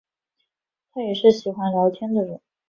[0.91, 2.41] 她也是喜欢聊天的人